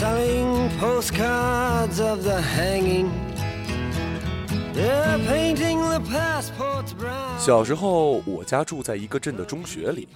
[0.00, 3.10] selling postcards of the hanging.
[4.72, 7.38] They're painting the passports brown.
[7.38, 10.08] 小时候，我家住在一个镇的中学里，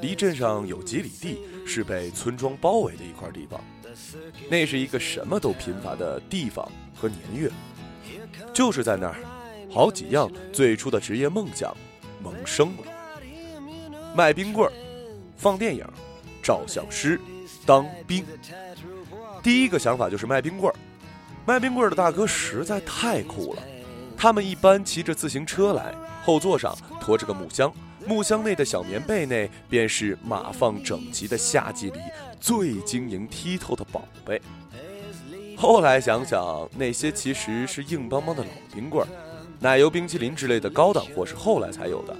[0.00, 3.60] 离镇上有几里地，是被村庄包围的一块地方。
[4.48, 7.50] 那是一个什么都贫乏的地方和年月，
[8.54, 9.16] 就是在那儿，
[9.70, 11.76] 好几样最初的职业梦想
[12.22, 12.84] 萌生了：
[14.14, 14.72] 卖冰棍儿、
[15.36, 15.84] 放电影、
[16.42, 17.20] 照相师、
[17.66, 18.24] 当兵。
[19.46, 20.74] 第一个想法就是卖冰棍儿。
[21.46, 23.62] 卖冰棍儿的大哥实在太酷了，
[24.16, 27.72] 他们一般骑着自行车来，后座上驮着个木箱，
[28.04, 32.00] 木箱内的小棉被内便是码放整齐的夏季里
[32.40, 34.42] 最晶莹剔透的宝贝。
[35.56, 39.08] 后来想想，那些其实是硬邦邦的老冰棍儿，
[39.60, 42.16] 奶油冰淇淋之类的高档货是后来才有的。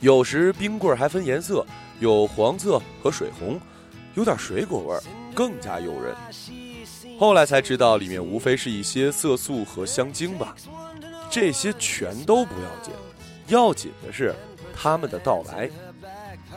[0.00, 1.62] 有时冰棍儿还分颜色，
[2.00, 3.60] 有黄色和水红，
[4.14, 5.02] 有点水果味儿，
[5.38, 6.12] 更加诱人。
[7.16, 10.52] 后来才知道，里面无非是一些色素和香精吧。
[11.30, 12.92] 这些全都不要紧，
[13.46, 14.34] 要紧的是
[14.74, 15.70] 他们的到来。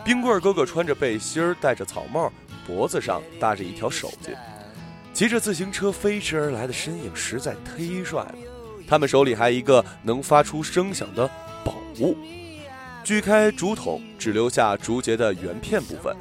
[0.04, 2.34] 冰棍哥哥穿着背心儿，戴着草帽，
[2.66, 4.36] 脖子上搭着一条手巾，
[5.14, 8.36] 骑着自行车飞驰而来的身影实在忒帅了。
[8.88, 11.30] 他们手里还一个能发出声响的
[11.64, 12.18] 宝物，
[13.04, 16.16] 锯开竹筒，只留下竹节的圆片部分，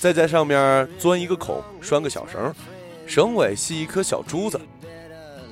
[0.00, 2.52] 再在上面钻一个孔，拴个小绳。
[3.06, 4.60] 绳尾系一颗小珠子，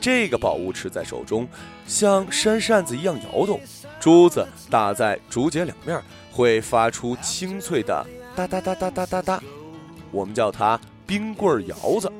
[0.00, 1.46] 这个宝物持在手中，
[1.86, 3.60] 像扇扇子一样摇动。
[4.00, 6.00] 珠子打在竹节两面，
[6.32, 9.42] 会发出清脆的哒哒哒哒哒哒哒。
[10.10, 12.10] 我们叫它冰棍摇子。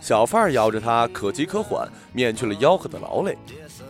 [0.00, 3.36] 小贩儿摇着它，可急可缓，免去了吆喝的劳累。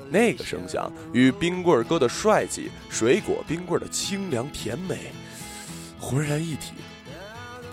[0.08, 5.12] 那个声响与冰棍哥的帅气，水果冰棍的清凉甜美，
[6.00, 6.72] 浑然一体。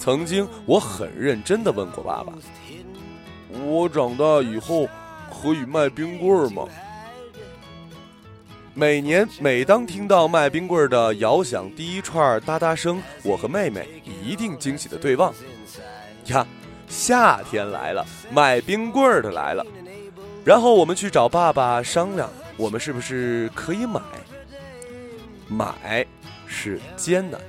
[0.06, 2.32] 曾经，我很认真地问过爸爸
[3.66, 4.88] ：“我长大以后
[5.32, 6.68] 可以卖冰棍儿吗？”
[8.76, 13.88] 每年，每当听到卖冰棍儿的摇响第一串哒哒声，我和妹妹
[14.24, 15.34] 一定惊喜的对望。
[16.28, 16.46] 呀，
[16.88, 19.66] 夏天来了，卖冰棍儿的来了。
[20.44, 24.00] 然后我们去找爸爸商量，我们是不是可以买？
[25.48, 26.06] 买
[26.46, 27.42] 是艰难。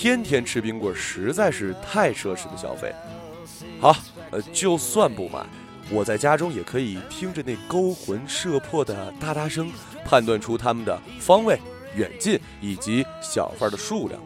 [0.00, 2.94] 天天吃冰棍实在是太奢侈的消费。
[3.80, 3.96] 好，
[4.30, 5.44] 呃，就算不买，
[5.90, 9.68] 我在家中也可以听着那勾魂摄魄的哒哒声，
[10.04, 11.58] 判断出它们的方位、
[11.96, 14.20] 远近以及小贩的数量。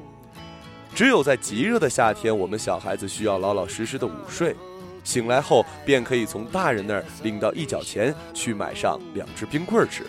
[0.95, 4.55] 只有在极热的夏天，我们小孩子需要老老实实的午睡，
[5.05, 10.05] 醒来后便可以从大人那儿领到一角钱去买上两只冰棍吃。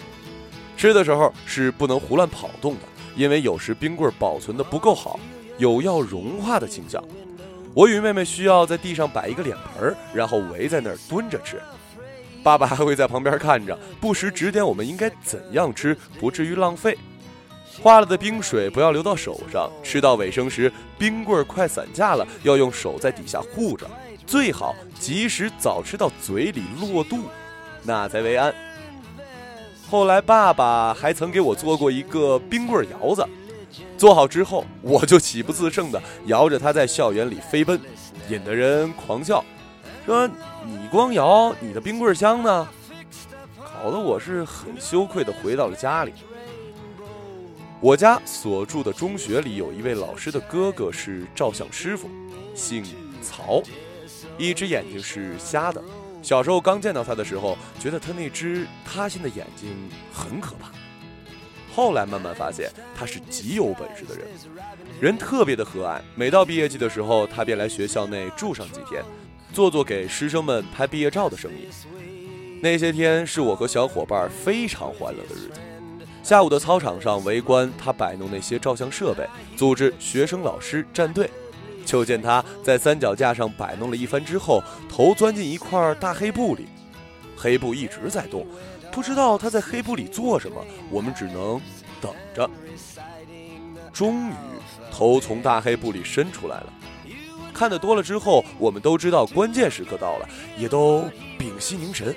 [0.76, 2.82] 吃的时候是不能胡乱跑动的，
[3.16, 5.18] 因为有时冰棍保存的不够好。
[5.58, 7.04] 有要融化的倾向，
[7.74, 11.62] 我与妹妹需要在地上摆一个脸盆，然后围在那儿蹲着吃。
[12.44, 16.98] 爸爸还会在旁边看着，不时指点我们应该怎样吃，不至于浪费。
[17.82, 23.88] 化了的冰水不要流到手上，吃到尾声时，冰棍儿快散架了，要用手在底下护着，
[24.28, 27.24] 最好及时早吃到嘴里落肚，
[27.84, 28.54] 那才为安。
[29.90, 33.26] 后来爸爸还曾给我做过一个冰棍摇子。
[33.98, 37.80] 做好之后，我就喜不自胜地摇着它在校园里飞奔，
[38.30, 39.44] 引得人狂笑，
[40.06, 40.28] 说
[40.66, 42.68] ：“你光摇，你的冰棍香呢？”
[43.84, 46.14] 搞得我是很羞愧地回到了家里。
[47.82, 52.10] 我家所住的中学里有一位老师的哥哥是照相师傅，
[52.56, 52.86] 姓
[53.22, 53.62] 曹，
[54.38, 55.84] 一只眼睛是瞎的。
[56.22, 59.70] 小时候刚见到他的时候，觉得他那只塌陷的眼睛
[60.14, 60.72] 很可怕。
[61.76, 64.28] 后来慢慢发现他是极有本事的人，
[65.02, 66.00] 人特别的和蔼。
[66.16, 69.04] 每到毕业季的时候，他便来学校内住上几天，
[69.52, 71.68] 做做给师生们拍毕业照的生意。
[72.62, 75.60] 那些天是我和小伙伴非常欢乐的日子。
[76.22, 79.28] 下午的操场上围观他摆弄那些照相设备，
[79.58, 81.30] 组织学生老师站队。
[81.86, 86.68] 就见他在三脚架上摆弄了一番之后，头钻进一块大黑布里，
[87.36, 88.48] 黑布一直在动。
[88.94, 91.60] 不知道他在黑布里做什么，我们只能
[92.00, 92.50] 等着。
[93.92, 94.34] 终于，
[94.92, 96.74] 头从大黑布里伸出来了。
[97.54, 101.04] 看得多了之后，我们都知道关键时刻到了，也都
[101.40, 102.16] 屏息凝神。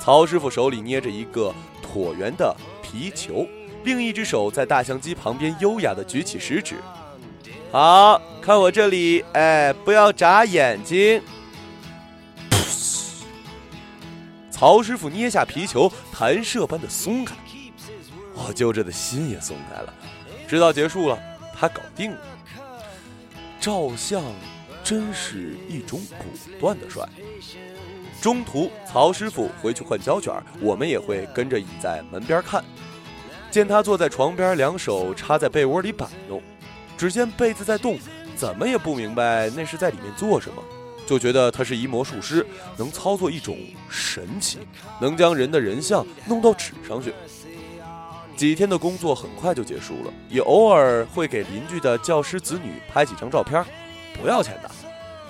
[0.00, 3.46] 曹师傅手里捏着一个椭圆的皮球，
[3.84, 6.74] 另一只手在大相机旁边优雅地举起食指。
[7.70, 11.22] 好看我这里，哎，不要眨眼睛。
[14.54, 17.34] 曹师傅捏下皮球，弹射般的松开，
[18.34, 19.92] 我揪着的心也松开了。
[20.46, 21.18] 直到结束了，
[21.52, 22.18] 他搞定了。
[23.58, 24.22] 照相
[24.84, 26.24] 真是一种果
[26.60, 27.04] 断的帅。
[28.22, 32.64] 中途，曹师傅回去换胶卷，我们也会跟着倚在门边看。
[33.50, 36.40] 见他坐在床边，两手插在被窝里摆弄，
[36.96, 37.98] 只见被子在动，
[38.36, 40.62] 怎么也不明白那是在里面做什么，
[41.06, 42.46] 就觉得他是一魔术师，
[42.76, 43.58] 能操作一种
[43.88, 44.58] 神奇，
[45.00, 47.12] 能将人的人像弄到纸上去。
[48.36, 53.64] 几天的工作很快就结束了，也偶尔会给邻居的教师子女拍几张照片，
[54.20, 54.70] 不要钱的。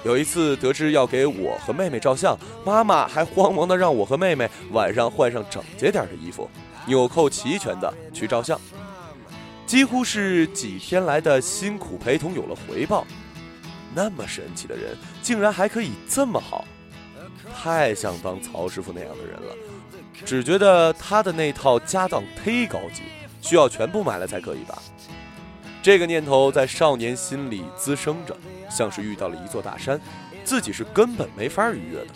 [0.05, 6.49] 有一次得知要给我和妹妹照相，妈妈还慌忙的让我和妹妹晚上换上整洁点的衣服。
[6.87, 8.61] 纽扣齐全的去照相，
[9.67, 13.07] 几乎是几天来的辛苦陪同有了回报。
[13.95, 16.65] 那么神奇的人，竟然还可以这么好，
[17.55, 19.57] 太像当曹师傅那样的人了。
[20.25, 23.03] 只觉得他的那套家当忒高级，
[23.41, 24.83] 需要全部买了才可以吧？
[25.83, 28.35] 这个念头在少年心里滋生着，
[28.71, 30.01] 像是遇到了一座大山，
[30.43, 32.07] 自己是根本没法逾越的，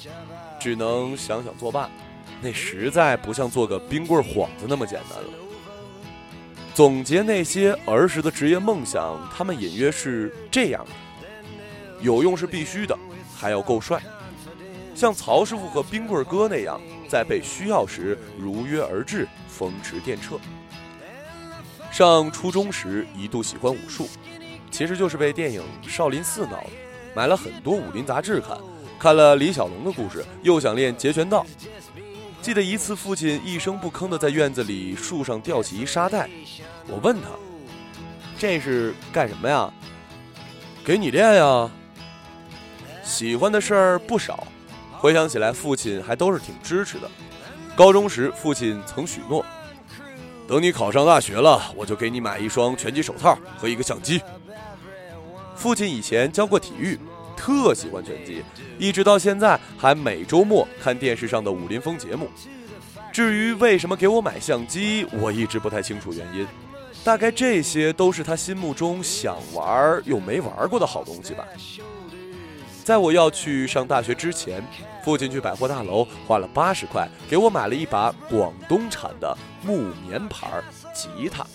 [0.59, 1.91] 只能想想作罢。
[2.41, 5.29] 那实在不像做个冰棍幌子那么简单了。
[6.73, 10.91] 总结那些儿时的职业梦想，他们隐约是这样的：
[12.01, 12.97] 有用是必须的，
[13.37, 14.01] 还要够帅，
[14.95, 20.39] 像曹师傅和冰棍哥那样，在被需要时如约而至，风驰电掣。
[21.91, 24.09] 上初中时一度喜欢武术，
[24.71, 26.67] 其实就是被电影《少林寺》闹的，
[27.15, 28.57] 买了很多武林杂志看，
[28.99, 31.45] 看了李小龙的故事，又想练截拳道。
[32.41, 36.29] 记得一次，父亲一声不吭地在院子里树上吊起一沙袋，
[36.87, 37.29] 我问他
[38.39, 39.73] ：“这是干什么呀
[40.85, 41.69] ？”“给你练呀。”
[43.09, 44.47] 喜欢的事儿不少，
[44.99, 47.11] 回想起来，父亲还都是挺支持的。
[47.75, 49.43] 高中时，父亲曾许诺
[50.47, 54.21] ：“等你考上大学了，我就给你买一双拳击手套和一个相机。”
[55.57, 56.99] 父亲以前教过体育。
[57.35, 58.43] 特喜欢拳击，
[58.81, 62.29] 一直到现在还每周末看电视上的武林风节目。
[63.13, 66.45] 至于为什么给我买相机，我一直不太清楚原因。
[67.05, 71.47] 大概这些都是他心目中想玩又没玩过的好东西吧。
[72.89, 74.67] 在我要去上大学之前，
[75.05, 80.49] 父亲去百货大楼花了八十块给我买了一把广东产的木棉牌
[80.95, 81.47] 吉他。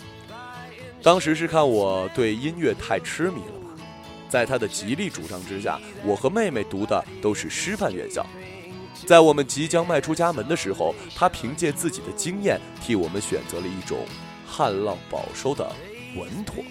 [1.02, 3.84] 当时是看我对音乐太痴迷了吧。
[4.30, 8.24] 在他的极力主张之下，我和妹妹读的都是师范院校。
[9.08, 13.98] 在我们即将迈出家门的时候，他凭借自己的经验，替我们选择了一种
[14.46, 15.68] 旱涝保收的
[16.16, 16.64] 稳妥。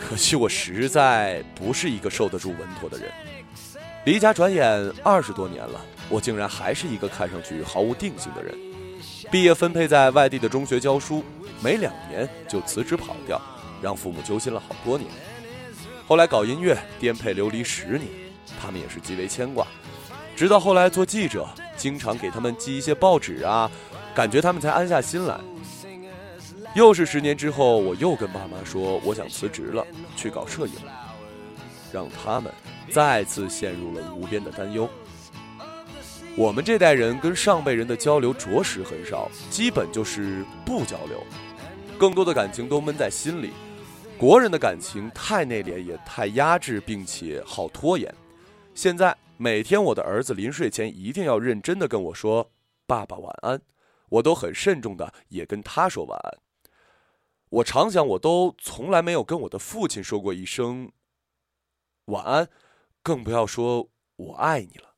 [0.00, 3.12] 可惜我实在不是一个受得住稳妥的人。
[4.04, 5.80] 离家转眼二十多年了，
[6.10, 8.54] 我竟然还是一个看上去毫无定性的人。
[9.30, 11.24] 毕业分配在外地的中学教书，
[11.62, 13.40] 没两年就辞职跑掉，
[13.80, 15.10] 让父母揪心了好多年。
[16.06, 18.02] 后来搞音乐，颠沛流离十年，
[18.60, 19.66] 他们也是极为牵挂。
[20.36, 23.70] 直到后来做记者，经常给他们寄一些报纸啊，
[24.14, 25.40] 感觉他们才安下心来。
[26.74, 30.74] 又是十年之后，我又跟爸妈说我想辞职了，去搞摄影，
[31.94, 32.52] 让他们
[32.90, 34.90] 再次陷入了无边的担忧。
[36.36, 41.22] 我们这代人跟上辈人的交流着实很少，基本就是不交流，
[41.96, 43.52] 更多的感情都闷在心里。
[44.18, 48.12] 国人的感情太内敛，也太压制，并且好拖延。
[48.74, 52.50] 现在每天我的儿子临睡前一定要认真的跟我说
[52.88, 53.60] “爸爸晚安”，
[54.10, 56.38] 我都很慎重的也跟他说晚安。
[57.50, 60.90] 我常想，我都从来没有跟我的父亲说过一声
[62.06, 62.48] 晚安，
[63.02, 64.94] 更不要说我爱你了。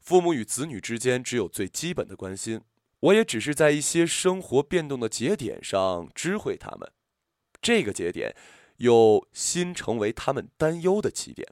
[0.00, 2.62] 父母与子女之间只有最基本的关心，
[3.00, 6.90] 我也只是在一些生活变动的节点上知会他们。
[7.60, 8.34] 这个节点，
[8.78, 11.48] 又新成为他们担忧的起点。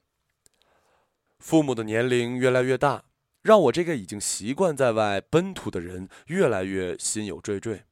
[1.39, 3.05] 父母的年龄越来越大，
[3.43, 7.83] 让我这个已经习惯在外奔突的人越来越心有惴惴。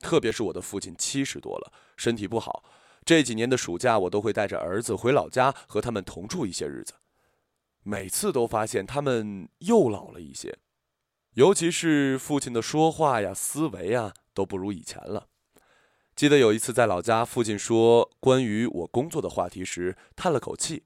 [0.00, 2.64] 特别是我的父亲七十多了，身体不好，
[3.04, 6.94] 这几年的暑假我都会带着儿子回老家和他们同住一些日子。
[7.82, 10.58] 每次都发现他们又老了一些，
[11.34, 15.28] 尤其是父亲的说话呀、思维啊，都不如以前了。
[16.16, 20.84] 记得有一次在老家，父亲说关于我工作的话题时，叹了口气：“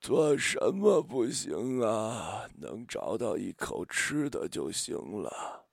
[0.00, 2.44] 做什么不行啊？
[2.58, 5.64] 能找到一口吃的就行了。”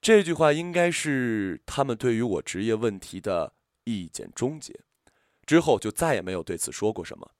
[0.00, 3.54] 这句话应该是他们对于我职业问题的
[3.86, 4.78] 意见终结，
[5.46, 7.30] 之后就再也没有对此说过什么。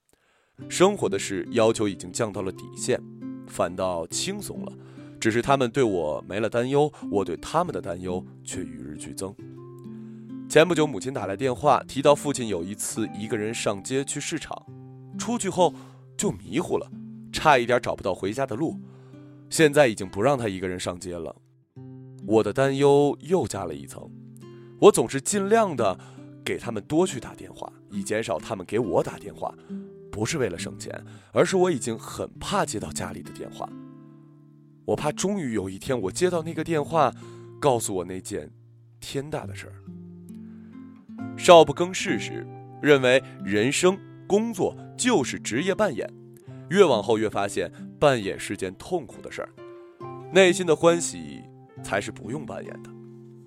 [0.71, 2.99] 生活的事要求已经降到了底线，
[3.47, 4.73] 反倒轻松了。
[5.19, 9.35] 只是他们对我没了担忧，我对他们的担忧却与日俱增。
[10.49, 14.65] 前不久，母亲打来电话，提到父亲有一次一个人上街去市场，
[15.19, 15.75] 出去后
[16.17, 16.89] 就迷糊了，
[17.33, 18.79] 差一点找不到回家的路。
[19.51, 21.35] 现在已经不让他一个人上街了，
[22.27, 24.09] 我的担忧又加了一层。
[24.79, 25.99] 我总是尽量的
[26.47, 29.53] 给他们多去打电话，以减少他们给我打电话。
[30.13, 33.69] 不是为了省钱，而是我已经很怕接到家里的电话。
[34.87, 37.13] 我怕终于有一天我接到那个电话，
[37.61, 38.51] 告诉我那件
[39.01, 39.75] 天大的事儿。
[41.37, 42.47] 少不更事时，
[42.81, 46.09] 认为人生工作就是职业扮演，
[46.71, 49.49] 越往后越发现扮演是件痛苦的事儿，
[50.33, 51.43] 内心的欢喜
[51.83, 52.96] 才是不用扮演的。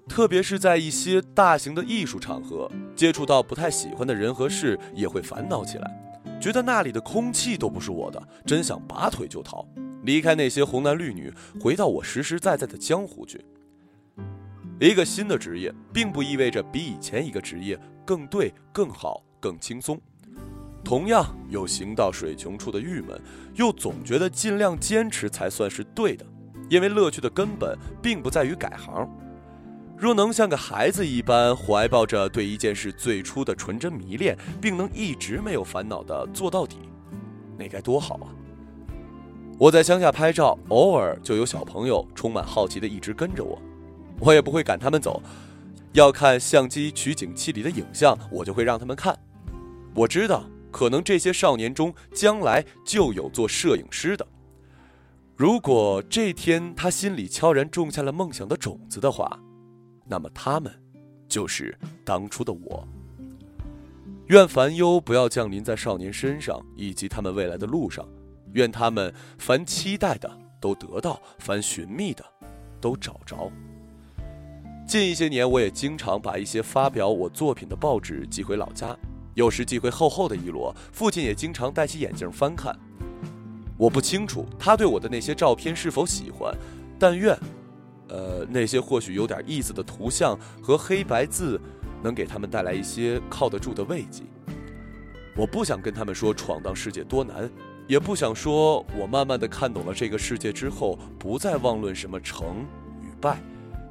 [0.09, 9.65] 特别是在一些大型的艺术场合，接触到不太喜欢的人和事，也会烦恼起来，觉得那里的空气都不是我的，真想拔腿就逃，
[10.03, 13.39] 离开那些红男绿女，回到我实实在在的江湖去。
[14.79, 19.99] 一个新的职业，并不意味着比以前一个职业更对、更好、更轻松。
[20.83, 23.21] 同样有行到水穷处的郁闷，
[23.53, 26.25] 又总觉得尽量坚持才算是对的，
[26.69, 29.07] 因为乐趣的根本并不在于改行。
[30.00, 36.77] 若能像个孩子一般，怀抱着对一件事最初的纯真迷恋，并能一直没有烦恼的做到底，
[37.58, 38.32] 那该多好啊！
[39.58, 43.62] 我在乡下拍照，偶尔就有小朋友充满好奇的一直跟着我，
[44.22, 45.22] 我也不会赶他们走。
[45.91, 49.13] 要看相机取景器里的影像，我就会让他们看。
[49.94, 54.25] 我知道，可能这些少年中将来就有做摄影师的。
[55.36, 59.38] 如果这天他心里悄然种下了梦想的种子的话。
[60.09, 60.73] 那么他们，
[61.27, 62.85] 就是当初的我。
[64.25, 68.07] 愿烦忧不要降临在少年身上，以及他们未来的路上。
[68.53, 72.25] 愿他们凡期待的都得到，凡寻觅的
[72.81, 73.51] 都找着。
[74.87, 78.97] 近一些年，我也经常把一些发表我作品的报纸寄回老家，
[79.35, 80.73] 有时寄回厚厚的一摞。
[80.91, 82.75] 父亲也经常戴起眼镜翻看。
[83.77, 86.51] 我不清楚他对我的那些照片是否喜欢，
[86.97, 87.37] 但愿。
[88.09, 91.59] 呃，那些或许有点意思的图像和黑白字，
[92.03, 94.23] 能给他们带来一些靠得住的慰藉。
[95.37, 97.49] 我不想跟他们说闯荡世界多难，
[97.87, 102.65] 也不想说我慢慢的看懂了这个世界之后，不再妄论什么成
[103.01, 103.39] 与败。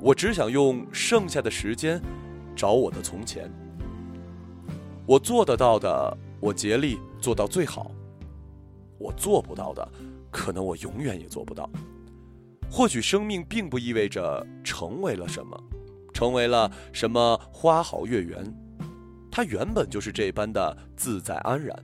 [0.00, 2.00] 我只想用剩下的时间，
[2.54, 3.50] 找我的从前。
[5.06, 7.90] 我做得到的，我竭力做到最好；
[8.98, 9.88] 我做不到的，
[10.30, 11.68] 可能我永远也做不到。
[12.70, 15.58] 或许生命并不意味着成为了什么
[16.12, 18.44] 成为了什么花好月圆
[19.30, 21.76] 它原本就是这般的自在安然。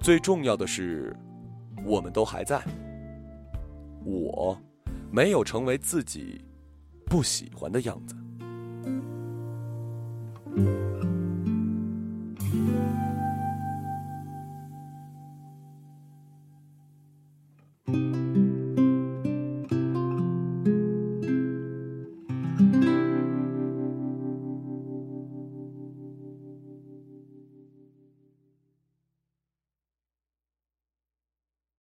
[0.00, 1.14] 最重要的是
[1.84, 2.60] 我们都还在
[4.04, 4.58] 我
[5.10, 6.44] 没有成为自己
[7.06, 8.16] 不喜欢的样子。